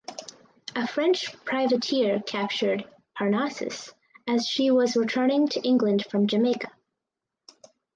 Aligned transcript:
A 0.75 0.87
French 0.87 1.31
privateer 1.45 2.21
captured 2.25 2.89
"Parnassus" 3.15 3.93
as 4.25 4.47
she 4.47 4.71
was 4.71 4.97
returning 4.97 5.47
to 5.49 5.61
England 5.61 6.05
from 6.09 6.25
Jamaica. 6.25 6.71